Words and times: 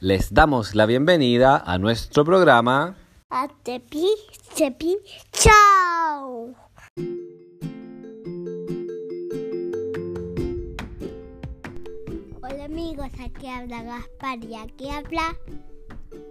Les 0.00 0.32
damos 0.32 0.74
la 0.74 0.86
bienvenida 0.86 1.62
a 1.64 1.78
nuestro 1.78 2.24
programa. 2.24 2.96
A 3.30 3.48
Tepi, 3.62 4.06
Tepi, 4.56 4.96
chao. 5.32 6.54
Hola 12.42 12.64
amigos, 12.64 13.08
aquí 13.22 13.46
habla 13.46 13.82
Gaspar 13.82 14.44
y 14.44 14.54
aquí 14.56 14.88
habla... 14.88 15.36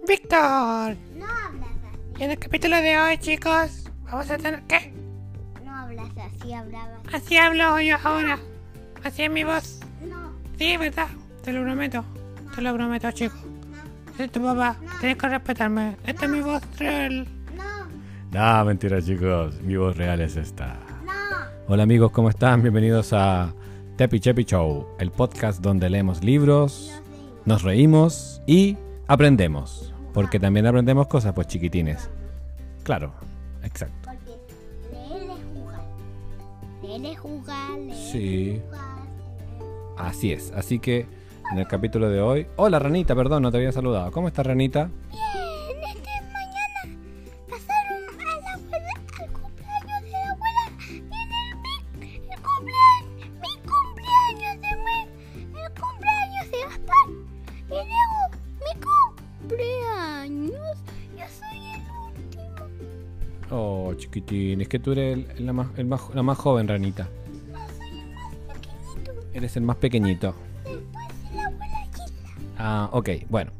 Víctor. 0.06 0.96
No 1.16 1.26
hablas 1.26 1.68
así, 1.92 2.12
Y 2.18 2.22
en 2.24 2.30
el 2.32 2.38
capítulo 2.38 2.76
de 2.76 2.98
hoy, 2.98 3.18
chicos, 3.18 3.84
vamos 4.04 4.30
a 4.30 4.36
tener 4.36 4.62
¿qué? 4.64 4.92
no 5.64 5.74
hablas 5.74 6.08
así, 6.18 6.52
hablabas... 6.52 7.00
Así 7.12 7.36
hablo 7.36 7.80
yo 7.80 7.96
ahora. 8.02 8.38
Así 9.04 9.22
es 9.22 9.30
mi 9.30 9.44
voz. 9.44 9.80
No, 10.02 10.32
Sí, 10.58 10.76
¿verdad? 10.76 11.08
Te 11.42 11.52
lo 11.52 11.62
prometo. 11.62 12.04
Te 12.54 12.60
lo 12.62 12.74
prometo, 12.74 13.10
chico. 13.12 13.36
Soy 14.16 14.28
tu 14.28 14.42
papá. 14.42 14.76
Tienes 15.00 15.16
que 15.18 15.28
respetarme. 15.28 15.96
Esta 16.06 16.24
es 16.26 16.30
mi 16.30 16.40
voz 16.40 16.62
real. 16.78 17.26
no, 17.56 18.58
No, 18.58 18.64
mentira 18.64 19.00
chicos, 19.00 19.60
mi 19.62 19.76
voz 19.76 19.96
real 19.96 20.20
es 20.20 20.36
esta. 20.36 20.78
no. 21.04 21.12
Hola 21.68 21.84
amigos, 21.84 22.10
¿cómo 22.12 22.28
están? 22.28 22.62
Bienvenidos 22.62 23.12
a 23.12 23.52
Tepi 23.96 24.20
Chepi 24.20 24.44
Show, 24.44 24.86
el 24.98 25.10
podcast 25.10 25.60
donde 25.60 25.88
leemos 25.88 26.22
libros, 26.24 26.92
nos 27.44 27.62
reímos 27.62 28.42
y 28.46 28.76
aprendemos. 29.06 29.92
Porque 30.12 30.40
también 30.40 30.66
aprendemos 30.66 31.06
cosas, 31.06 31.32
pues 31.32 31.46
chiquitines. 31.46 32.10
Claro, 32.82 33.12
exacto. 33.62 33.94
Porque 34.10 34.36
leer 34.92 35.30
es 35.30 35.44
jugar. 35.54 35.80
Leer 36.82 37.04
es 37.14 37.18
jugar, 37.20 37.70
leer 37.78 37.96
Sí. 37.96 38.50
es 38.50 38.62
jugar. 38.64 38.80
Así 39.96 40.32
es, 40.32 40.50
así 40.52 40.78
que 40.80 41.06
en 41.52 41.58
el 41.58 41.66
capítulo 41.66 42.08
de 42.08 42.20
hoy... 42.20 42.46
Hola 42.56 42.78
Ranita, 42.78 43.14
perdón, 43.14 43.42
no 43.42 43.50
te 43.50 43.56
había 43.58 43.72
saludado. 43.72 44.10
¿Cómo 44.12 44.28
estás 44.28 44.46
Ranita? 44.46 44.88
Bien, 45.10 45.20
este 45.88 46.10
mañana 46.32 46.98
pasaron 47.48 48.02
a 48.20 48.40
la 48.40 48.52
abuela, 48.54 48.94
al 49.18 49.32
cumpleaños 49.32 50.02
de 50.02 50.10
la 50.10 50.30
abuela. 50.30 50.64
Viene 50.88 51.36
el, 51.50 51.56
mi, 51.98 52.14
el 52.16 52.40
cumpleaños, 52.40 53.28
mi 53.40 53.52
cumpleaños 53.68 54.54
de 54.60 54.72
mes, 54.76 55.08
el 55.36 55.80
cumpleaños 55.80 56.50
de 56.50 56.58
Gaspar. 56.68 57.06
Y 57.66 57.70
luego 57.70 58.20
mi 58.60 58.72
cumpleaños. 59.48 60.76
Yo 61.16 61.24
soy 61.38 61.58
el 61.74 61.82
último. 62.06 63.50
Oh, 63.50 63.92
chiquitín, 63.94 64.60
es 64.60 64.68
que 64.68 64.78
tú 64.78 64.92
eres 64.92 65.18
el- 65.36 65.46
la, 65.46 65.52
más, 65.52 65.66
el 65.76 65.86
más- 65.86 66.14
la 66.14 66.22
más 66.22 66.38
joven, 66.38 66.68
Ranita. 66.68 67.08
No 67.50 67.58
soy 67.76 67.98
el 67.98 68.14
más 68.14 68.34
pequeñito. 68.46 69.26
Eres 69.34 69.56
el 69.56 69.62
más 69.64 69.76
pequeñito. 69.76 70.34
Ah, 72.62 72.90
ok, 72.92 73.08
bueno. 73.30 73.52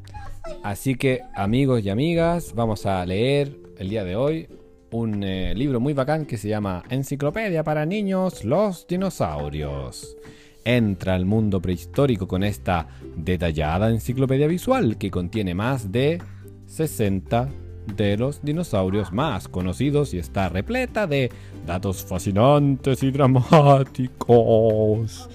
Así 0.62 0.94
que, 0.94 1.22
amigos 1.34 1.82
y 1.82 1.88
amigas, 1.88 2.52
vamos 2.54 2.84
a 2.84 3.06
leer 3.06 3.56
el 3.78 3.88
día 3.88 4.04
de 4.04 4.14
hoy 4.14 4.46
un 4.90 5.24
eh, 5.24 5.54
libro 5.54 5.80
muy 5.80 5.94
bacán 5.94 6.26
que 6.26 6.36
se 6.36 6.48
llama 6.48 6.82
Enciclopedia 6.90 7.64
para 7.64 7.86
niños, 7.86 8.44
los 8.44 8.86
dinosaurios. 8.86 10.18
Entra 10.66 11.14
al 11.14 11.24
mundo 11.24 11.62
prehistórico 11.62 12.28
con 12.28 12.44
esta 12.44 12.88
detallada 13.16 13.88
enciclopedia 13.88 14.46
visual 14.46 14.98
que 14.98 15.10
contiene 15.10 15.54
más 15.54 15.90
de 15.90 16.20
60 16.66 17.48
de 17.96 18.18
los 18.18 18.42
dinosaurios 18.42 19.12
más 19.12 19.48
conocidos 19.48 20.12
y 20.12 20.18
está 20.18 20.50
repleta 20.50 21.06
de 21.06 21.32
datos 21.66 22.04
fascinantes 22.04 23.02
y 23.02 23.10
dramáticos, 23.10 25.30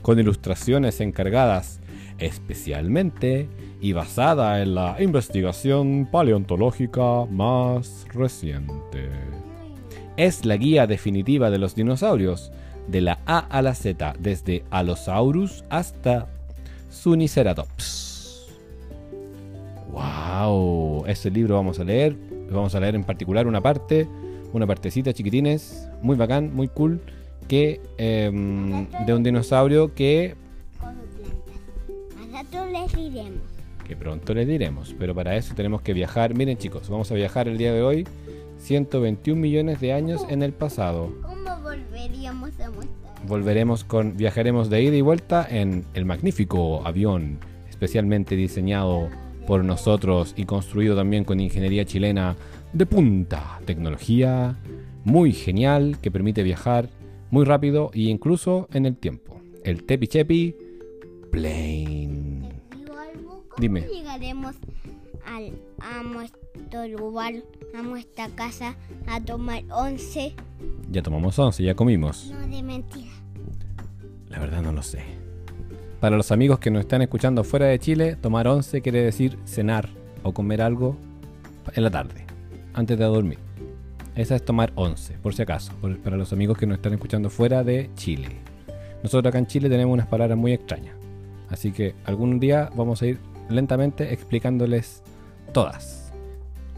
con 0.00 0.18
ilustraciones 0.18 1.02
encargadas 1.02 1.79
especialmente 2.20 3.48
y 3.80 3.92
basada 3.92 4.62
en 4.62 4.74
la 4.74 4.96
investigación 5.00 6.08
paleontológica 6.10 7.24
más 7.30 8.06
reciente. 8.12 9.08
Es 10.16 10.44
la 10.44 10.56
guía 10.56 10.86
definitiva 10.86 11.50
de 11.50 11.58
los 11.58 11.74
dinosaurios, 11.74 12.52
de 12.88 13.00
la 13.00 13.18
A 13.26 13.38
a 13.38 13.62
la 13.62 13.74
Z, 13.74 14.14
desde 14.18 14.64
Allosaurus 14.70 15.64
hasta 15.70 16.28
Suniceratops. 16.90 18.48
¡Wow! 19.90 21.04
Ese 21.06 21.30
libro 21.30 21.56
vamos 21.56 21.78
a 21.80 21.84
leer. 21.84 22.16
Vamos 22.50 22.74
a 22.74 22.80
leer 22.80 22.96
en 22.96 23.04
particular 23.04 23.46
una 23.46 23.60
parte, 23.60 24.08
una 24.52 24.66
partecita 24.66 25.12
chiquitines, 25.12 25.88
muy 26.02 26.16
bacán, 26.16 26.54
muy 26.54 26.68
cool, 26.68 27.00
que 27.48 27.80
em, 27.96 28.88
de 29.06 29.14
un 29.14 29.22
dinosaurio 29.22 29.94
que 29.94 30.34
Les 32.52 32.92
diremos. 32.92 33.40
que 33.86 33.96
pronto 33.96 34.34
les 34.34 34.46
diremos, 34.46 34.94
pero 34.98 35.14
para 35.14 35.36
eso 35.36 35.54
tenemos 35.54 35.82
que 35.82 35.92
viajar. 35.92 36.34
Miren 36.34 36.58
chicos, 36.58 36.88
vamos 36.88 37.10
a 37.10 37.14
viajar 37.14 37.48
el 37.48 37.58
día 37.58 37.72
de 37.72 37.82
hoy 37.82 38.06
121 38.58 39.40
millones 39.40 39.80
de 39.80 39.92
años 39.92 40.24
en 40.28 40.42
el 40.42 40.52
pasado. 40.52 41.12
¿Cómo 41.22 41.60
volveríamos 41.62 42.58
a 42.60 42.70
mostrar? 42.70 43.26
Volveremos 43.26 43.84
con 43.84 44.16
viajaremos 44.16 44.70
de 44.70 44.82
ida 44.82 44.96
y 44.96 45.00
vuelta 45.00 45.46
en 45.48 45.84
el 45.94 46.04
magnífico 46.04 46.86
avión 46.86 47.38
especialmente 47.68 48.36
diseñado 48.36 49.08
por 49.46 49.64
nosotros 49.64 50.34
y 50.36 50.44
construido 50.44 50.96
también 50.96 51.24
con 51.24 51.40
ingeniería 51.40 51.84
chilena 51.84 52.36
de 52.72 52.86
punta, 52.86 53.60
tecnología 53.64 54.56
muy 55.04 55.32
genial 55.32 55.98
que 56.02 56.10
permite 56.10 56.42
viajar 56.42 56.88
muy 57.30 57.44
rápido 57.44 57.90
e 57.94 58.02
incluso 58.02 58.68
en 58.72 58.86
el 58.86 58.96
tiempo. 58.96 59.40
El 59.64 59.84
Tepi 59.84 60.06
Chepi 60.08 60.56
Plane. 61.30 62.39
Digo 63.58 63.76
algo, 63.76 63.80
¿cómo 63.80 63.80
Dime. 63.80 63.80
llegaremos 63.92 64.56
al, 65.26 65.52
a 65.80 66.02
nuestro 66.02 66.88
lugar, 66.88 67.34
a 67.74 67.82
nuestra 67.82 68.28
casa, 68.30 68.76
a 69.06 69.20
tomar 69.20 69.62
once? 69.70 70.34
Ya 70.90 71.02
tomamos 71.02 71.38
11, 71.38 71.62
ya 71.62 71.74
comimos. 71.74 72.30
No 72.32 72.46
de 72.46 72.62
mentira. 72.62 73.10
La 74.28 74.38
verdad 74.38 74.62
no 74.62 74.72
lo 74.72 74.82
sé. 74.82 75.02
Para 76.00 76.16
los 76.16 76.32
amigos 76.32 76.58
que 76.58 76.70
nos 76.70 76.80
están 76.80 77.02
escuchando 77.02 77.44
fuera 77.44 77.66
de 77.66 77.78
Chile, 77.78 78.16
tomar 78.16 78.48
once 78.48 78.80
quiere 78.80 79.02
decir 79.02 79.38
cenar 79.44 79.88
o 80.22 80.32
comer 80.32 80.62
algo 80.62 80.96
en 81.74 81.82
la 81.84 81.90
tarde, 81.90 82.24
antes 82.72 82.98
de 82.98 83.04
dormir. 83.04 83.38
Esa 84.16 84.34
es 84.36 84.44
tomar 84.44 84.72
once, 84.74 85.14
por 85.22 85.34
si 85.34 85.42
acaso, 85.42 85.72
por- 85.80 85.98
para 85.98 86.16
los 86.16 86.32
amigos 86.32 86.56
que 86.58 86.66
nos 86.66 86.76
están 86.78 86.94
escuchando 86.94 87.30
fuera 87.30 87.62
de 87.62 87.90
Chile. 87.94 88.28
Nosotros 89.02 89.30
acá 89.30 89.38
en 89.38 89.46
Chile 89.46 89.68
tenemos 89.68 89.92
unas 89.94 90.06
palabras 90.06 90.36
muy 90.36 90.52
extrañas. 90.52 90.94
Así 91.48 91.70
que 91.72 91.94
algún 92.04 92.40
día 92.40 92.70
vamos 92.74 93.02
a 93.02 93.06
ir 93.06 93.18
lentamente 93.50 94.12
explicándoles 94.12 95.02
todas, 95.52 96.12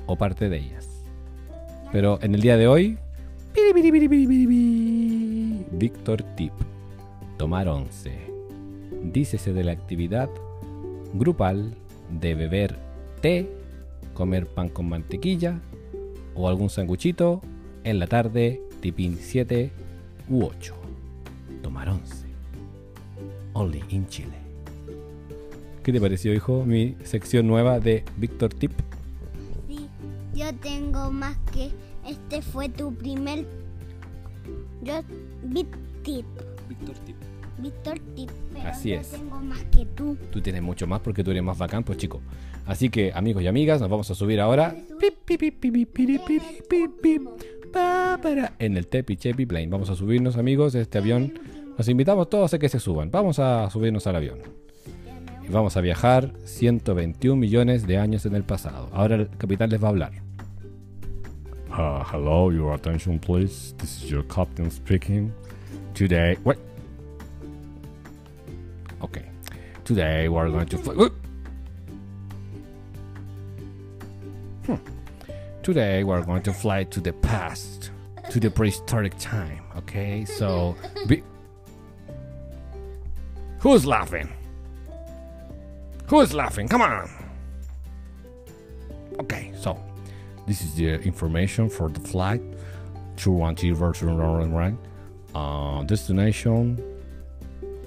o 0.06 0.16
parte 0.16 0.48
de 0.48 0.58
ellas. 0.58 0.88
Pero 1.92 2.18
en 2.22 2.34
el 2.34 2.40
día 2.40 2.56
de 2.56 2.66
hoy, 2.66 2.98
Víctor 5.72 6.22
Tip, 6.36 6.52
tomar 7.36 7.68
once. 7.68 8.12
Dícese 9.02 9.52
de 9.52 9.64
la 9.64 9.72
actividad 9.72 10.30
grupal 11.14 11.74
de 12.20 12.34
beber 12.34 12.76
té, 13.20 13.48
comer 14.14 14.46
pan 14.46 14.68
con 14.68 14.88
mantequilla 14.88 15.60
o 16.34 16.48
algún 16.48 16.70
sanguchito 16.70 17.42
en 17.84 17.98
la 17.98 18.06
tarde, 18.06 18.62
tipín 18.80 19.16
7 19.16 19.70
u 20.28 20.44
8. 20.44 20.74
Tomar 21.62 21.88
once. 21.88 22.26
Only 23.54 23.82
in 23.90 24.06
Chile. 24.06 24.41
¿Qué 25.82 25.92
te 25.92 26.00
pareció, 26.00 26.32
hijo? 26.32 26.64
Mi 26.64 26.94
sección 27.02 27.46
nueva 27.46 27.80
de 27.80 28.04
Víctor 28.16 28.54
Tip. 28.54 28.72
Sí, 29.68 29.88
yo 30.34 30.54
tengo 30.62 31.10
más 31.10 31.36
que 31.52 31.70
este 32.06 32.40
fue 32.42 32.68
tu 32.68 32.94
primer. 32.94 33.44
Yo, 34.82 35.00
Big 35.44 35.66
Tip. 36.02 36.26
Víctor 36.68 36.96
Tip. 37.04 37.16
Víctor 37.58 37.98
Tip. 38.14 38.30
Pero 38.52 38.68
Así 38.68 38.90
yo 38.90 39.00
es. 39.00 39.10
tengo 39.10 39.40
más 39.40 39.62
que 39.64 39.84
tú. 39.86 40.16
Tú 40.30 40.40
tienes 40.40 40.62
mucho 40.62 40.86
más 40.86 41.00
porque 41.00 41.24
tú 41.24 41.32
eres 41.32 41.42
más 41.42 41.58
bacán, 41.58 41.82
pues 41.82 41.98
chico. 41.98 42.20
Así 42.64 42.88
que, 42.88 43.12
amigos 43.12 43.42
y 43.42 43.48
amigas, 43.48 43.80
nos 43.80 43.90
vamos 43.90 44.08
a 44.10 44.14
subir 44.14 44.40
ahora 44.40 44.76
Pip, 45.00 45.14
pip, 45.24 45.40
pip, 45.40 45.60
pip, 45.60 45.92
piri, 45.92 46.18
piri, 46.18 46.42
pip, 46.68 47.00
pip, 47.02 47.22
pa, 47.72 48.20
para, 48.22 48.54
en 48.60 48.76
el 48.76 48.86
Tepi 48.86 49.16
Chepi 49.16 49.46
Plane. 49.46 49.66
Vamos 49.66 49.90
a 49.90 49.96
subirnos, 49.96 50.36
amigos, 50.36 50.72
de 50.74 50.82
este 50.82 50.98
avión. 50.98 51.34
Los 51.76 51.88
invitamos 51.88 52.30
todos 52.30 52.54
a 52.54 52.58
que 52.60 52.68
se 52.68 52.78
suban. 52.78 53.10
Vamos 53.10 53.40
a 53.40 53.68
subirnos 53.70 54.06
al 54.06 54.16
avión. 54.16 54.61
Vamos 55.48 55.76
a 55.76 55.80
viajar 55.80 56.32
121 56.44 57.36
millones 57.36 57.86
de 57.86 57.98
años 57.98 58.26
en 58.26 58.34
el 58.34 58.44
pasado. 58.44 58.88
Ahora 58.92 59.16
el 59.16 59.28
capitán 59.28 59.70
les 59.70 59.82
va 59.82 59.88
a 59.88 59.90
hablar. 59.90 60.12
Uh, 61.70 62.04
hello, 62.12 62.50
your 62.50 62.74
attention 62.74 63.18
please. 63.18 63.74
This 63.78 64.02
is 64.02 64.10
your 64.10 64.22
captain 64.24 64.70
speaking. 64.70 65.32
Today, 65.94 66.36
wait. 66.44 66.58
Okay. 69.02 69.24
Today 69.84 70.28
we're 70.28 70.50
going 70.50 70.66
to 70.66 70.78
fly. 70.78 71.08
Hmm. 74.66 74.76
Today 75.62 76.04
we're 76.04 76.22
going 76.22 76.42
to 76.42 76.52
fly 76.52 76.84
to 76.84 77.00
the 77.00 77.12
past, 77.12 77.90
to 78.30 78.38
the 78.38 78.50
prehistoric 78.50 79.14
time. 79.18 79.64
Okay, 79.76 80.24
so. 80.24 80.76
Who's 83.60 83.86
laughing? 83.86 84.28
Who's 86.12 86.34
laughing? 86.34 86.68
Come 86.68 86.82
on. 86.82 87.08
Okay, 89.18 89.50
so 89.58 89.82
this 90.46 90.60
is 90.60 90.74
the 90.74 91.00
information 91.00 91.70
for 91.70 91.88
the 91.88 92.00
flight. 92.00 92.42
212 93.16 93.74
version 93.74 94.18
right. 94.52 94.74
Uh, 95.34 95.82
destination 95.84 96.76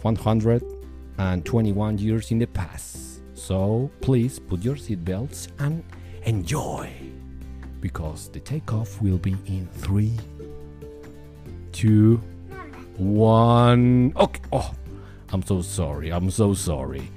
121 0.02 1.98
years 2.00 2.32
in 2.32 2.40
the 2.40 2.48
past. 2.48 3.22
So 3.36 3.92
please 4.02 4.40
put 4.40 4.64
your 4.64 4.74
seatbelts 4.76 5.50
and 5.60 5.84
enjoy 6.24 6.90
because 7.80 8.30
the 8.30 8.40
takeoff 8.40 9.00
will 9.04 9.20
be 9.20 9.38
in 9.46 9.68
three, 9.68 10.18
two, 11.72 12.20
one. 12.98 14.14
Okay. 14.18 14.42
Oh, 14.52 14.74
I'm 15.32 15.44
so 15.44 15.62
sorry. 15.62 16.12
I'm 16.12 16.32
so 16.32 16.56
sorry. 16.56 17.12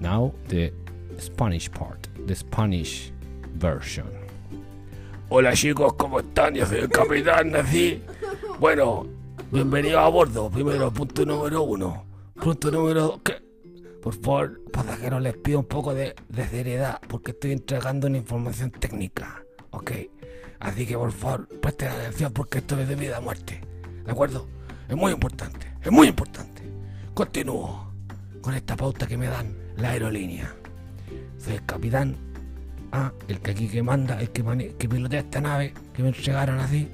Now 0.00 0.34
the 0.48 0.72
Spanish 1.18 1.70
part, 1.70 2.08
the 2.26 2.34
Spanish 2.34 3.12
version. 3.54 4.06
Hola 5.28 5.52
chicos, 5.54 5.94
¿cómo 5.94 6.20
están? 6.20 6.54
Yo 6.54 6.66
soy 6.66 6.80
el 6.80 6.88
capitán 6.88 7.52
Nací. 7.52 8.02
Bueno, 8.58 9.06
bienvenido 9.50 10.00
a 10.00 10.08
bordo. 10.08 10.50
Primero, 10.50 10.92
punto 10.92 11.24
número 11.24 11.62
uno. 11.62 12.04
Punto 12.34 12.70
número 12.70 13.02
dos. 13.02 13.20
Por 14.02 14.14
favor, 14.14 14.60
pasajeros, 14.70 15.22
les 15.22 15.36
pido 15.38 15.60
un 15.60 15.64
poco 15.64 15.94
de, 15.94 16.14
de 16.28 16.46
seriedad 16.48 17.00
porque 17.08 17.30
estoy 17.30 17.52
entregando 17.52 18.06
una 18.06 18.18
información 18.18 18.70
técnica. 18.70 19.42
¿Ok? 19.70 19.92
Así 20.60 20.86
que 20.86 20.96
por 20.96 21.12
favor, 21.12 21.48
presten 21.60 21.88
atención 21.88 22.32
porque 22.32 22.58
esto 22.58 22.78
es 22.78 22.88
de 22.88 22.96
vida 22.96 23.16
a 23.16 23.20
muerte. 23.20 23.60
¿De 24.04 24.10
acuerdo? 24.10 24.46
Es 24.88 24.96
muy 24.96 25.12
importante. 25.12 25.72
Es 25.82 25.90
muy 25.90 26.08
importante. 26.08 26.62
Continúo 27.14 27.92
con 28.42 28.54
esta 28.54 28.76
pauta 28.76 29.06
que 29.06 29.16
me 29.16 29.26
dan 29.26 29.63
la 29.76 29.90
aerolínea. 29.90 30.54
Soy 31.38 31.54
el 31.54 31.64
capitán 31.64 32.16
Ah, 32.96 33.10
el 33.26 33.40
que 33.40 33.50
aquí 33.50 33.66
que 33.66 33.82
manda, 33.82 34.20
el 34.20 34.30
que, 34.30 34.44
mane- 34.44 34.76
que 34.76 34.88
pilotea 34.88 35.18
esta 35.18 35.40
nave, 35.40 35.74
que 35.92 36.02
me 36.04 36.10
entregaron 36.10 36.60
así. 36.60 36.88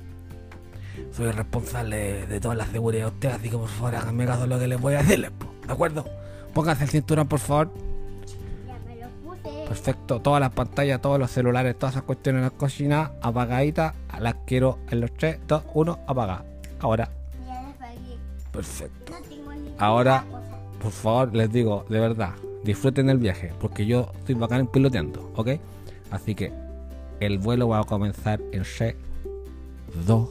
Soy 1.13 1.27
el 1.27 1.35
responsable 1.35 1.97
de, 1.97 2.27
de 2.27 2.41
toda 2.41 2.55
la 2.55 2.65
seguridad 2.65 3.03
de 3.05 3.11
ustedes, 3.11 3.35
así 3.35 3.51
que 3.51 3.59
por 3.59 3.69
favor 3.69 3.97
háganme 3.97 4.25
caso 4.25 4.41
de 4.43 4.47
lo 4.47 4.59
que 4.59 4.67
les 4.67 4.81
voy 4.81 4.95
a 4.95 5.03
decirles, 5.03 5.31
po, 5.33 5.53
¿de 5.67 5.71
acuerdo? 5.71 6.07
Pónganse 6.55 6.85
el 6.85 6.91
cinturón, 6.91 7.29
por 7.29 7.39
favor. 7.39 7.71
Ya 8.67 8.79
me 8.87 8.97
lo 8.97 9.09
puse. 9.31 9.65
Perfecto, 9.69 10.21
todas 10.23 10.41
las 10.41 10.53
pantallas, 10.53 11.03
todos 11.03 11.19
los 11.19 11.31
celulares, 11.31 11.79
todas 11.79 11.95
esas 11.97 12.05
cuestiones, 12.05 12.41
las 12.43 12.53
cocinas 12.53 13.11
apagaditas, 13.21 13.93
las 14.19 14.37
quiero 14.47 14.79
en 14.91 15.01
los 15.03 15.13
3, 15.13 15.41
2, 15.47 15.65
1, 15.75 15.99
apaga. 16.07 16.45
Ahora, 16.81 17.11
Ya. 17.47 17.75
Perfecto. 18.51 19.13
No 19.13 19.19
tengo 19.29 19.53
ni 19.53 19.75
Ahora- 19.77 20.25
cosa. 20.31 20.59
por 20.81 20.93
favor, 20.93 21.35
les 21.37 21.53
digo, 21.53 21.85
de 21.91 22.01
verdad, 22.01 22.31
disfruten 22.65 23.11
el 23.11 23.19
viaje, 23.19 23.53
porque 23.61 23.87
yo 23.87 24.13
estoy 24.19 24.35
bacán 24.35 24.67
piloteando, 24.67 25.33
¿ok? 25.37 25.51
Así 26.11 26.35
que 26.35 26.53
el 27.21 27.39
vuelo 27.39 27.69
va 27.69 27.81
a 27.81 27.85
comenzar 27.85 28.41
en 28.53 28.63
3, 28.63 28.95
2, 30.07 30.29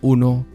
1. 0.00 0.46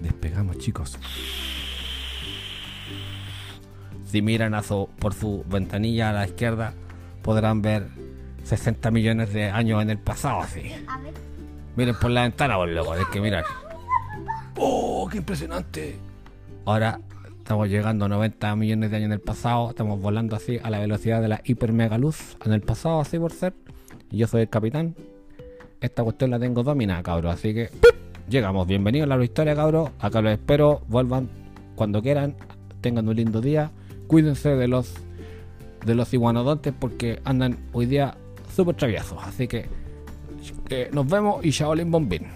Despegamos, 0.00 0.58
chicos. 0.58 0.98
Si 4.06 4.20
miran 4.20 4.54
por 4.98 5.14
su 5.14 5.44
ventanilla 5.48 6.10
a 6.10 6.12
la 6.12 6.26
izquierda, 6.26 6.74
podrán 7.22 7.62
ver 7.62 7.88
60 8.44 8.90
millones 8.90 9.32
de 9.32 9.50
años 9.50 9.82
en 9.82 9.90
el 9.90 9.98
pasado, 9.98 10.40
así. 10.40 10.70
Miren 11.74 11.94
por 11.94 12.10
la 12.10 12.22
ventana, 12.22 12.56
por 12.56 12.68
loco, 12.68 12.92
hay 12.92 13.04
que 13.10 13.20
mirar. 13.20 13.44
¡Oh, 14.58 15.08
qué 15.10 15.18
impresionante! 15.18 15.96
Ahora 16.66 17.00
estamos 17.38 17.68
llegando 17.68 18.04
a 18.04 18.08
90 18.08 18.56
millones 18.56 18.90
de 18.90 18.96
años 18.98 19.06
en 19.06 19.12
el 19.12 19.20
pasado, 19.20 19.70
estamos 19.70 19.98
volando 20.00 20.36
así 20.36 20.60
a 20.62 20.68
la 20.68 20.80
velocidad 20.80 21.22
de 21.22 21.28
la 21.28 21.40
hiper 21.44 21.72
mega 21.72 21.96
luz 21.96 22.36
en 22.44 22.52
el 22.52 22.60
pasado, 22.60 23.00
así 23.00 23.18
por 23.18 23.32
ser. 23.32 23.54
Y 24.10 24.18
yo 24.18 24.26
soy 24.26 24.42
el 24.42 24.50
capitán. 24.50 24.94
Esta 25.80 26.04
cuestión 26.04 26.30
la 26.30 26.38
tengo 26.38 26.62
dominada, 26.62 27.02
cabros, 27.02 27.34
así 27.34 27.54
que 27.54 27.68
¡pip! 27.68 27.94
llegamos. 28.28 28.66
Bienvenidos 28.66 29.10
a 29.10 29.16
la 29.16 29.24
historia, 29.24 29.56
cabros. 29.56 29.90
Acá 29.98 30.20
los 30.20 30.32
espero, 30.32 30.82
vuelvan 30.88 31.30
cuando 31.74 32.02
quieran, 32.02 32.36
tengan 32.82 33.08
un 33.08 33.16
lindo 33.16 33.40
día. 33.40 33.70
Cuídense 34.08 34.50
de 34.50 34.68
los 34.68 34.94
de 35.86 35.94
los 35.94 36.12
iguanodontes 36.12 36.74
porque 36.78 37.20
andan 37.24 37.58
hoy 37.72 37.86
día 37.86 38.14
súper 38.54 38.76
traviesos, 38.76 39.18
así 39.22 39.48
que 39.48 39.66
eh, 40.72 40.88
nos 40.90 41.06
vemos 41.06 41.44
y 41.44 41.50
Shaolin 41.50 41.90
Bombín. 41.90 42.28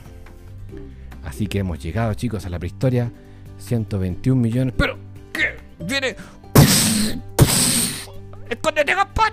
Así 1.25 1.47
que 1.47 1.61
hemos 1.61 1.83
llegado, 1.83 2.13
chicos, 2.15 2.45
a 2.45 2.51
la 2.51 2.59
prehistoria. 2.59 3.11
121 3.59 4.41
millones. 4.41 4.75
¡Pero! 4.77 4.99
¿Qué? 5.33 5.57
¡Viene! 5.85 6.15
¡Escóndete, 8.51 8.95
Gaspar! 8.95 9.33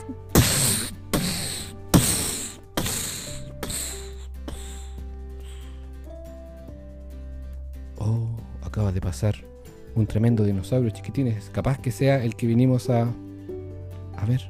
Oh, 7.97 8.29
acaba 8.61 8.91
de 8.91 9.01
pasar 9.01 9.35
un 9.95 10.07
tremendo 10.07 10.45
dinosaurio, 10.45 10.89
chiquitines. 10.91 11.49
Capaz 11.49 11.77
que 11.79 11.91
sea 11.91 12.23
el 12.23 12.35
que 12.35 12.47
vinimos 12.47 12.89
a. 12.89 13.01
A 13.01 14.25
ver. 14.25 14.49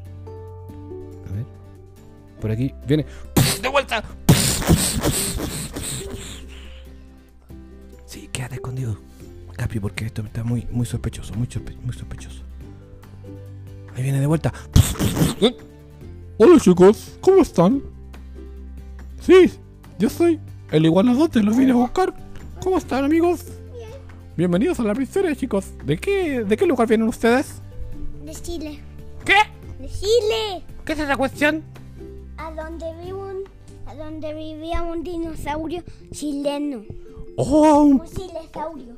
A 1.28 1.34
ver. 1.34 1.46
Por 2.40 2.52
aquí. 2.52 2.74
Viene. 2.88 3.06
Porque 9.80 10.06
esto 10.06 10.22
está 10.22 10.44
muy, 10.44 10.68
muy 10.72 10.86
sospechoso, 10.86 11.34
muy, 11.36 11.48
sospe- 11.48 11.78
muy 11.82 11.94
sospechoso. 11.94 12.42
Ahí 13.96 14.04
viene 14.04 14.20
de 14.20 14.28
vuelta. 14.28 14.52
Hola 16.38 16.60
chicos, 16.60 17.18
¿cómo 17.22 17.42
están? 17.42 17.82
Sí, 19.22 19.52
yo 20.00 20.10
soy 20.10 20.40
el 20.72 20.86
iguanadote, 20.86 21.42
los 21.44 21.56
vine 21.56 21.72
a 21.72 21.76
buscar. 21.76 22.14
¿Cómo 22.64 22.78
están 22.78 23.04
amigos? 23.06 23.46
Bienvenidos 24.36 24.80
a 24.80 24.84
la 24.84 24.94
prehistoria, 24.94 25.36
chicos. 25.36 25.66
¿De 25.86 25.98
qué, 25.98 26.44
¿De 26.44 26.58
qué 26.58 26.66
lugar 26.66 26.88
vienen 26.88 27.08
ustedes? 27.08 27.62
de 28.26 28.32
Chile. 28.34 28.80
¿Qué? 29.26 29.36
De 29.80 29.88
Chile. 29.90 30.64
¿Qué 30.86 30.94
es 30.94 31.00
esa 31.00 31.16
cuestión? 31.18 31.62
A 32.38 32.52
donde 32.52 32.86
vive 33.04 33.14
un, 33.14 33.44
a 33.86 33.94
donde 33.96 34.34
vivía 34.34 34.82
un 34.82 35.04
dinosaurio 35.04 35.84
chileno. 36.12 36.82
Oh, 37.38 37.84
un, 37.84 38.02
Un 38.02 38.08
chilesaurio. 38.08 38.96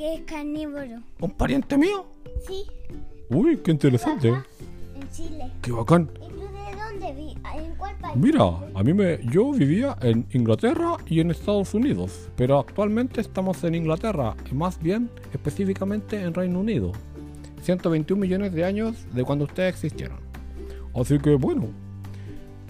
Que 0.00 0.14
es 0.14 0.20
carnívoro. 0.22 1.02
un 1.20 1.30
pariente 1.32 1.76
mío. 1.76 2.06
Sí. 2.46 2.64
Uy, 3.28 3.58
qué 3.58 3.70
interesante. 3.70 4.28
En 4.28 5.10
Chile. 5.12 5.50
Qué 5.60 5.72
bacán. 5.72 6.08
¿Y 6.14 6.30
tú 6.30 6.40
de 6.40 6.74
dónde 6.74 7.12
vi? 7.20 7.34
¿En 7.54 7.74
cuál 7.76 7.94
país? 7.98 8.16
Mira, 8.16 8.44
a 8.74 8.82
mí 8.82 8.94
me, 8.94 9.18
yo 9.30 9.52
vivía 9.52 9.98
en 10.00 10.26
Inglaterra 10.32 10.96
y 11.06 11.20
en 11.20 11.30
Estados 11.30 11.74
Unidos, 11.74 12.30
pero 12.34 12.60
actualmente 12.60 13.20
estamos 13.20 13.62
en 13.62 13.74
Inglaterra, 13.74 14.34
más 14.52 14.82
bien 14.82 15.10
específicamente 15.34 16.18
en 16.22 16.32
Reino 16.32 16.60
Unido. 16.60 16.92
121 17.60 18.18
millones 18.18 18.54
de 18.54 18.64
años 18.64 18.96
de 19.12 19.22
cuando 19.22 19.44
ustedes 19.44 19.68
existieron. 19.74 20.16
Así 20.94 21.18
que 21.18 21.34
bueno, 21.34 21.66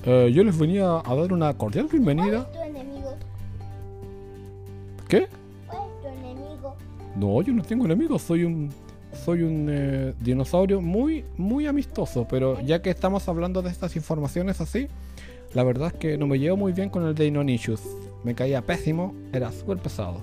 eh, 0.05 0.33
yo 0.35 0.43
les 0.43 0.59
venía 0.59 0.97
a 0.99 1.15
dar 1.15 1.33
una 1.33 1.55
cordial 1.57 1.87
¿Cuál 1.87 2.03
bienvenida. 2.03 2.39
es 2.39 2.53
tu 2.53 2.59
enemigo? 2.61 3.15
¿Qué? 5.09 5.29
No, 7.21 7.43
yo 7.43 7.53
no 7.53 7.63
tengo 7.63 7.85
enemigos, 7.85 8.23
soy 8.23 8.45
un 8.45 8.71
soy 9.27 9.43
un 9.43 9.67
eh, 9.71 10.15
dinosaurio 10.21 10.81
muy 10.81 11.23
muy 11.37 11.67
amistoso, 11.67 12.27
pero 12.27 12.59
ya 12.63 12.81
que 12.81 12.89
estamos 12.89 13.29
hablando 13.29 13.61
de 13.61 13.69
estas 13.69 13.95
informaciones 13.95 14.61
así, 14.63 14.89
la 15.53 15.63
verdad 15.63 15.89
es 15.93 15.95
que 16.01 16.17
no 16.17 16.27
me 16.27 16.39
llevo 16.39 16.57
muy 16.57 16.73
bien 16.73 16.89
con 16.89 17.05
el 17.07 17.15
Deinonychus. 17.15 17.83
Me 18.25 18.35
caía 18.35 18.63
pésimo, 18.63 19.15
era 19.35 19.53
súper 19.53 19.77
pesado. 19.79 20.23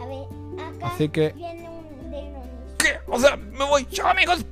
A 0.00 0.06
ver, 0.06 0.66
acá 0.76 0.86
Así 0.86 1.08
que- 1.08 1.32
viene 1.32 1.68
un 1.68 2.10
Deinonychus. 2.12 2.76
¿Qué? 2.78 2.90
O 3.08 3.18
sea, 3.18 3.36
me 3.36 3.64
voy. 3.64 3.84
¡Chao, 3.90 4.06
amigos! 4.08 4.44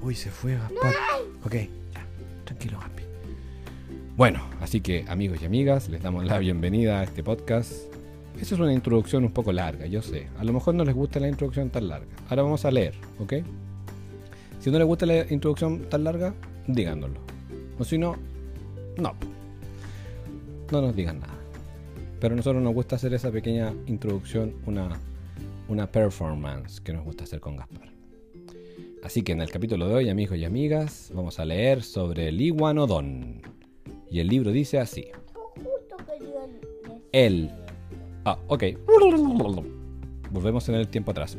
Uy, 0.00 0.14
se 0.14 0.30
fue 0.30 0.54
Gaspar. 0.54 0.94
Ok, 1.44 1.54
ya, 1.54 2.06
tranquilo, 2.44 2.78
Gaspi. 2.78 3.02
Bueno, 4.16 4.42
así 4.60 4.80
que 4.80 5.04
amigos 5.08 5.38
y 5.42 5.46
amigas, 5.46 5.88
les 5.88 6.02
damos 6.02 6.24
la 6.24 6.38
bienvenida 6.38 7.00
a 7.00 7.04
este 7.04 7.24
podcast. 7.24 7.72
Esa 8.40 8.54
es 8.54 8.60
una 8.60 8.72
introducción 8.72 9.24
un 9.24 9.32
poco 9.32 9.52
larga, 9.52 9.86
yo 9.86 10.00
sé. 10.00 10.28
A 10.38 10.44
lo 10.44 10.52
mejor 10.52 10.74
no 10.74 10.84
les 10.84 10.94
gusta 10.94 11.18
la 11.18 11.28
introducción 11.28 11.70
tan 11.70 11.88
larga. 11.88 12.06
Ahora 12.28 12.42
vamos 12.42 12.64
a 12.64 12.70
leer, 12.70 12.94
¿ok? 13.18 13.34
Si 14.60 14.70
no 14.70 14.78
les 14.78 14.86
gusta 14.86 15.06
la 15.06 15.26
introducción 15.32 15.88
tan 15.90 16.04
larga, 16.04 16.34
díganoslo. 16.68 17.20
O 17.78 17.84
si 17.84 17.98
no, 17.98 18.16
no. 18.96 19.14
No 20.70 20.80
nos 20.80 20.94
digan 20.94 21.18
nada. 21.18 21.34
Pero 22.20 22.34
a 22.34 22.36
nosotros 22.36 22.62
nos 22.62 22.74
gusta 22.74 22.96
hacer 22.96 23.12
esa 23.14 23.30
pequeña 23.30 23.72
introducción, 23.86 24.54
una, 24.66 25.00
una 25.68 25.90
performance 25.90 26.80
que 26.80 26.92
nos 26.92 27.04
gusta 27.04 27.24
hacer 27.24 27.40
con 27.40 27.56
Gaspar. 27.56 27.88
Así 29.02 29.22
que 29.22 29.32
en 29.32 29.40
el 29.40 29.50
capítulo 29.50 29.88
de 29.88 29.94
hoy, 29.94 30.08
amigos 30.10 30.38
y 30.38 30.44
amigas, 30.44 31.10
vamos 31.14 31.38
a 31.40 31.44
leer 31.44 31.82
sobre 31.82 32.28
el 32.28 32.40
iguanodón. 32.40 33.42
Y 34.10 34.20
el 34.20 34.28
libro 34.28 34.52
dice 34.52 34.78
así. 34.78 35.08
Justo. 35.56 35.96
El 37.12 37.50
Ah, 38.28 38.36
ok. 38.48 38.62
Volvemos 40.30 40.68
en 40.68 40.74
el 40.74 40.86
tiempo 40.88 41.12
atrás. 41.12 41.38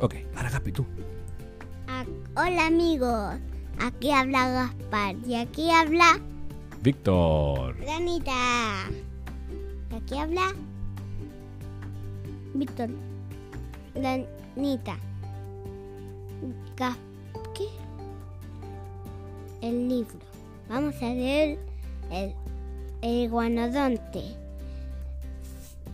Ok, 0.00 0.14
ahora 0.36 0.50
Gaspi, 0.50 0.70
tú. 0.70 0.86
Ah, 1.88 2.04
hola 2.36 2.66
amigos, 2.68 3.34
aquí 3.80 4.12
habla 4.12 4.48
Gaspar 4.48 5.16
y 5.26 5.34
aquí 5.34 5.70
habla 5.72 6.20
Víctor. 6.82 7.84
Danita. 7.84 8.30
Y 9.90 9.94
aquí 9.96 10.18
habla 10.18 10.42
Víctor. 12.54 12.90
Danita. 13.96 14.96
Gas- 16.76 16.96
¿Qué? 17.54 17.64
El 19.66 19.88
libro. 19.88 20.14
Vamos 20.68 20.94
a 21.02 21.06
leer 21.06 21.58
el, 22.12 22.32
el 23.02 23.24
iguanodonte. 23.24 24.22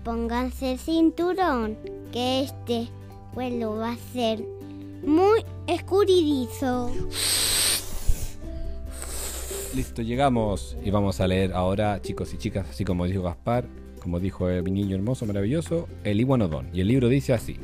Pónganse 0.05 0.73
el 0.73 0.79
cinturón, 0.79 1.77
que 2.13 2.43
este 2.43 2.89
vuelo 3.35 3.77
va 3.77 3.93
a 3.93 3.97
ser 4.13 4.43
muy 5.05 5.45
escurridizo. 5.67 6.91
Listo, 9.75 10.03
llegamos 10.03 10.77
y 10.83 10.91
vamos 10.91 11.21
a 11.21 11.29
leer 11.29 11.53
ahora, 11.53 12.01
chicos 12.03 12.35
y 12.35 12.39
chicas, 12.39 12.67
así 12.71 12.85
como 12.85 13.07
dijo 13.07 13.23
Gaspar, 13.23 13.67
como 14.01 14.19
dijo 14.19 14.51
eh, 14.51 14.63
mi 14.63 14.71
niño 14.71 14.97
hermoso, 14.97 15.27
maravilloso, 15.27 15.87
el 16.03 16.19
iguanodón. 16.21 16.69
Y 16.73 16.81
el 16.81 16.89
libro 16.89 17.09
dice 17.09 17.35
así. 17.35 17.57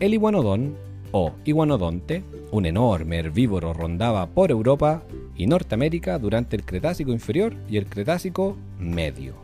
El 0.00 0.14
iguanodón, 0.14 0.76
o 1.12 1.32
iguanodonte, 1.44 2.24
un 2.52 2.64
enorme 2.64 3.18
herbívoro 3.18 3.72
rondaba 3.72 4.26
por 4.28 4.50
Europa 4.50 5.02
y 5.36 5.46
Norteamérica 5.46 6.18
durante 6.18 6.56
el 6.56 6.64
Cretácico 6.64 7.12
inferior 7.12 7.54
y 7.68 7.76
el 7.76 7.86
Cretácico 7.86 8.56
medio. 8.78 9.34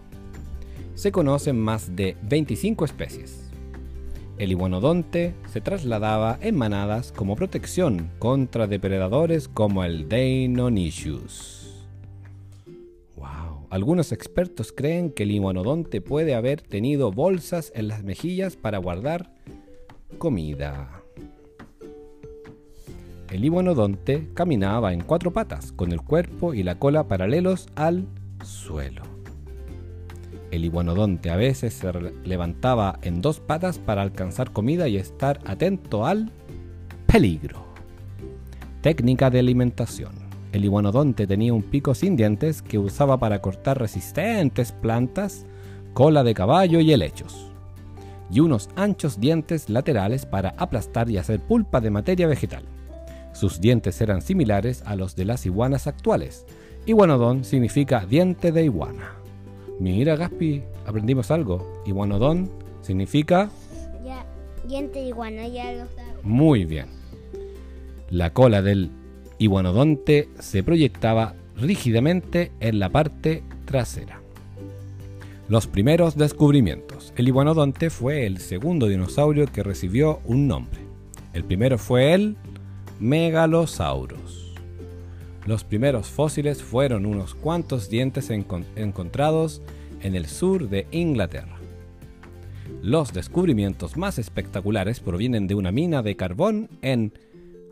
Se 1.01 1.13
conocen 1.13 1.59
más 1.59 1.97
de 1.97 2.15
25 2.25 2.85
especies. 2.85 3.51
El 4.37 4.51
iguanodonte 4.51 5.33
se 5.51 5.63
trasladaba 5.63 6.39
en 6.43 6.59
manadas 6.59 7.11
como 7.11 7.37
protección 7.37 8.11
contra 8.19 8.67
depredadores 8.67 9.49
como 9.49 9.83
el 9.83 10.11
Deinonychus. 10.11 11.87
Wow. 13.17 13.67
Algunos 13.71 14.13
expertos 14.13 14.73
creen 14.77 15.11
que 15.11 15.23
el 15.23 15.31
iguanodonte 15.31 16.03
puede 16.03 16.35
haber 16.35 16.61
tenido 16.61 17.11
bolsas 17.11 17.73
en 17.75 17.89
las 17.89 18.05
mejillas 18.05 18.57
para 18.57 18.77
guardar 18.77 19.33
comida. 20.19 21.03
El 23.31 23.43
iguanodonte 23.43 24.29
caminaba 24.35 24.93
en 24.93 25.01
cuatro 25.01 25.33
patas, 25.33 25.73
con 25.73 25.93
el 25.93 26.03
cuerpo 26.03 26.53
y 26.53 26.63
la 26.63 26.79
cola 26.79 27.09
paralelos 27.09 27.69
al 27.75 28.07
suelo. 28.45 29.20
El 30.51 30.65
iguanodonte 30.65 31.31
a 31.31 31.37
veces 31.37 31.75
se 31.75 31.93
levantaba 32.25 32.99
en 33.03 33.21
dos 33.21 33.39
patas 33.39 33.79
para 33.79 34.03
alcanzar 34.03 34.53
comida 34.53 34.89
y 34.89 34.97
estar 34.97 35.41
atento 35.45 36.07
al 36.07 36.33
peligro. 37.07 37.65
Técnica 38.83 39.31
de 39.31 39.39
alimentación. 39.39 40.13
El 40.53 40.65
iguanodonte 40.65 41.29
tenía 41.29 41.55
un 41.55 41.63
pico 41.63 41.95
sin 41.95 42.17
dientes 42.17 42.63
que 42.63 42.79
usaba 42.79 43.19
para 43.19 43.41
cortar 43.41 43.79
resistentes 43.79 44.73
plantas, 44.73 45.47
cola 45.93 46.25
de 46.25 46.35
caballo 46.35 46.81
y 46.81 46.93
helechos. 46.93 47.47
Y 48.33 48.41
unos 48.41 48.71
anchos 48.75 49.21
dientes 49.21 49.71
laterales 49.71 50.27
para 50.27 50.55
aplastar 50.57 51.09
y 51.11 51.19
hacer 51.19 51.41
pulpa 51.41 51.81
de 51.81 51.91
materia 51.91 52.27
vegetal. 52.27 52.65
Sus 53.33 53.61
dientes 53.61 54.01
eran 54.01 54.23
similares 54.23 54.83
a 54.85 54.97
los 54.97 55.15
de 55.15 55.25
las 55.25 55.47
iguanas 55.47 55.87
actuales. 55.87 56.45
Iguanodón 56.87 57.45
significa 57.45 58.05
diente 58.09 58.51
de 58.51 58.65
iguana. 58.65 59.20
Mira, 59.81 60.15
Gaspi, 60.15 60.63
aprendimos 60.87 61.31
algo. 61.31 61.83
Iguanodón 61.87 62.49
significa 62.83 63.51
Ya, 64.05 64.25
diente 64.69 65.01
de 65.01 65.07
iguana, 65.09 65.49
ya 65.49 65.73
lo 65.73 65.87
sabes. 65.97 66.23
muy 66.23 66.65
bien. 66.67 66.87
La 68.11 68.33
cola 68.33 68.61
del 68.63 68.91
iguanodonte 69.39 70.29
se 70.39 70.63
proyectaba 70.63 71.35
rígidamente 71.57 72.53
en 72.61 72.79
la 72.79 72.91
parte 72.91 73.43
trasera. 73.65 74.21
Los 75.49 75.67
primeros 75.67 76.17
descubrimientos. 76.17 77.13
El 77.17 77.27
iguanodonte 77.29 77.91
fue 77.91 78.27
el 78.27 78.39
segundo 78.39 78.87
dinosaurio 78.87 79.47
que 79.47 79.63
recibió 79.63 80.21
un 80.25 80.47
nombre. 80.47 80.79
El 81.33 81.45
primero 81.45 81.79
fue 81.79 82.13
el 82.15 82.37
Megalosaurus. 83.01 84.40
Los 85.51 85.65
primeros 85.65 86.07
fósiles 86.07 86.63
fueron 86.63 87.05
unos 87.05 87.35
cuantos 87.35 87.91
dientes 87.91 88.31
encon- 88.31 88.67
encontrados 88.77 89.63
en 90.01 90.15
el 90.15 90.27
sur 90.27 90.69
de 90.69 90.87
Inglaterra. 90.93 91.59
Los 92.83 93.13
descubrimientos 93.13 93.97
más 93.97 94.21
espectaculares 94.21 95.01
provienen 95.01 95.49
de 95.49 95.57
una 95.57 95.73
mina 95.73 96.03
de 96.03 96.15
carbón 96.15 96.69
en 96.83 97.13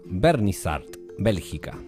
Bernissart, 0.05 0.97
Bélgica. 1.19 1.79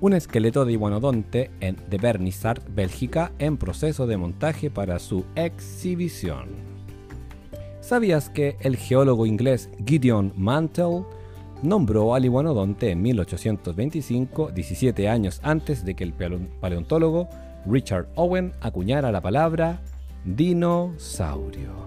Un 0.00 0.12
esqueleto 0.12 0.66
de 0.66 0.72
iguanodonte 0.72 1.50
en, 1.60 1.76
de 1.88 1.96
Bernissart, 1.96 2.62
Bélgica, 2.74 3.32
en 3.38 3.56
proceso 3.56 4.06
de 4.06 4.18
montaje 4.18 4.70
para 4.70 4.98
su 4.98 5.24
exhibición. 5.34 6.48
¿Sabías 7.80 8.28
que 8.28 8.56
el 8.60 8.76
geólogo 8.76 9.24
inglés 9.24 9.70
Gideon 9.86 10.32
Mantle 10.36 11.04
nombró 11.62 12.14
al 12.14 12.26
iguanodonte 12.26 12.90
en 12.90 13.00
1825, 13.00 14.50
17 14.54 15.08
años 15.08 15.40
antes 15.42 15.84
de 15.86 15.94
que 15.94 16.04
el 16.04 16.14
paleo- 16.14 16.48
paleontólogo 16.60 17.28
Richard 17.66 18.08
Owen 18.14 18.52
acuñara 18.60 19.10
la 19.10 19.22
palabra 19.22 19.80
dinosaurio? 20.26 21.83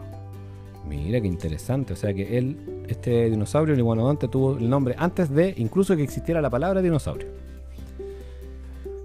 Mira 0.88 1.20
qué 1.22 1.28
interesante, 1.28 1.94
o 1.94 1.96
sea 1.96 2.14
que 2.14 2.38
él, 2.38 2.86
este 2.88 3.30
dinosaurio, 3.30 3.74
el 3.74 3.80
iguanodonte, 3.80 4.28
tuvo 4.28 4.58
el 4.58 4.70
nombre 4.70 4.96
antes 4.98 5.30
de 5.30 5.54
incluso 5.58 5.96
que 5.96 6.04
existiera 6.04 6.42
la 6.42 6.50
palabra 6.50 6.82
dinosaurio. 6.82 7.28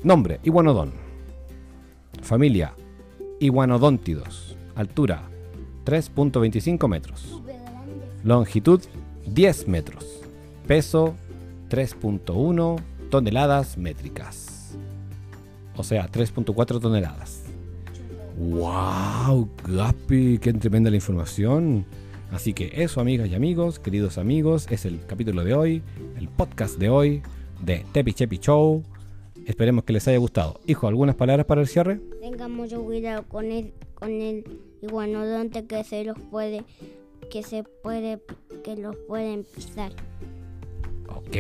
Nombre, 0.03 0.41
iguanodón. 0.43 0.93
Familia, 2.23 2.75
iguanodóntidos. 3.41 4.57
Altura, 4.75 5.23
3.25 5.85 6.89
metros. 6.89 7.41
Longitud, 8.25 8.81
10 9.27 9.69
metros. 9.69 10.23
Peso, 10.67 11.15
3.1 11.71 12.81
toneladas 13.11 13.77
métricas. 13.77 14.77
O 15.77 15.83
sea, 15.83 16.09
3.4 16.09 16.81
toneladas. 16.81 17.42
¡Wow! 18.39 19.49
Gapi, 19.69 20.39
qué 20.39 20.53
tremenda 20.53 20.91
la 20.91 20.97
información. 20.97 21.85
Así 22.31 22.55
que 22.55 22.71
eso, 22.75 23.01
amigas 23.01 23.29
y 23.29 23.35
amigos, 23.35 23.79
queridos 23.79 24.17
amigos, 24.17 24.67
es 24.71 24.87
el 24.87 25.05
capítulo 25.07 25.45
de 25.45 25.55
hoy, 25.55 25.83
el 26.19 26.29
podcast 26.29 26.79
de 26.79 26.89
hoy 26.89 27.23
de 27.63 27.85
Tepi 27.93 28.15
Chepi 28.15 28.39
Show. 28.39 28.83
Esperemos 29.47 29.85
que 29.85 29.93
les 29.93 30.09
haya 30.09 30.19
gustado. 30.19 30.59
Hijo, 30.67 30.89
¿algunas 30.89 31.15
palabras 31.15 31.45
para 31.45 31.61
el 31.61 31.67
cierre? 31.67 32.01
Tengan 32.21 32.53
mucho 32.53 32.83
cuidado 32.83 33.25
con 33.29 33.53
el, 33.53 33.73
con 33.95 34.11
el 34.11 34.45
iguanodonte 34.81 35.67
que 35.67 35.85
se 35.85 36.05
los 36.05 36.19
puede, 36.19 36.65
que 37.31 37.43
se 37.43 37.65
puede, 37.65 38.19
que 38.65 38.77
los 38.77 38.97
pueden 39.09 39.45
pisar. 39.45 39.93
Ok. 41.09 41.37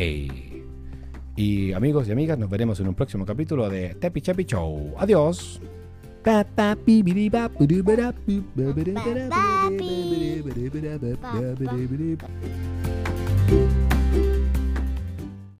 Y 1.36 1.72
amigos 1.72 2.06
y 2.08 2.12
amigas, 2.12 2.38
nos 2.38 2.50
veremos 2.50 2.78
en 2.80 2.88
un 2.88 2.94
próximo 2.94 3.24
capítulo 3.24 3.70
de 3.70 3.94
Tepi 3.94 4.20
Chepi 4.20 4.44
Show. 4.44 4.94
Adiós. 4.98 5.58
Ba 6.24 6.44
ba 6.56 6.66
bee 6.84 7.02
bee 7.02 7.28
ba 7.34 7.48
ba 7.50 7.66
doo 7.66 7.82
ba 7.82 7.94
da 8.00 8.08
boo 8.14 8.42
ba 8.56 8.64
ba 8.76 8.82
da 8.86 8.92
ba 8.94 9.10
da 9.10 9.24
ba 9.26 9.42
da 9.66 9.82
ba 10.46 10.50
da 10.54 10.64
ba 10.70 10.80
da 10.80 10.94
ba 11.02 11.10
da 11.18 11.50
ba 11.58 11.66
da 11.66 11.86
ba 11.90 12.28
da 13.50 13.91